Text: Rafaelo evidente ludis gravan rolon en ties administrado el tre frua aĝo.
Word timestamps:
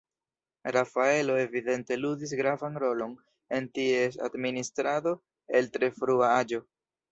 Rafaelo 0.75 1.35
evidente 1.41 1.97
ludis 2.05 2.33
gravan 2.39 2.79
rolon 2.85 3.13
en 3.59 3.69
ties 3.77 4.19
administrado 4.31 5.15
el 5.61 5.71
tre 5.79 5.95
frua 6.01 6.35
aĝo. 6.43 6.65